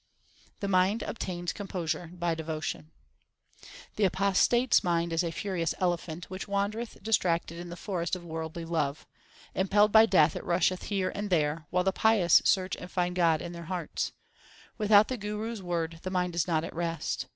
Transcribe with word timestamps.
The 0.61 0.67
mind 0.67 1.03
obtains 1.03 1.53
composure 1.53 2.07
by 2.11 2.33
devotion: 2.33 2.89
The 3.97 4.05
apostate 4.05 4.73
s 4.73 4.83
mind 4.83 5.13
is 5.13 5.21
a 5.23 5.29
furious 5.31 5.75
elephant 5.79 6.27
Which 6.27 6.47
wandereth 6.47 7.03
distracted 7.03 7.59
in 7.59 7.69
the 7.69 7.75
forest 7.75 8.15
of 8.15 8.25
worldly 8.25 8.65
love. 8.65 9.05
Impelled 9.53 9.91
by 9.91 10.07
Death 10.07 10.35
it 10.35 10.43
rusheth 10.43 10.85
here 10.85 11.11
and 11.13 11.29
there, 11.29 11.67
While 11.69 11.83
the 11.83 11.91
pious 11.91 12.41
search 12.43 12.75
and 12.77 12.89
find 12.89 13.15
God 13.15 13.43
in 13.43 13.51
their 13.51 13.65
hearts. 13.65 14.11
Without 14.79 15.07
the 15.07 15.17
Guru 15.17 15.51
s 15.51 15.61
word 15.61 15.99
the 16.01 16.09
mind 16.09 16.33
is 16.33 16.47
not 16.47 16.63
at 16.63 16.73
rest. 16.75 17.27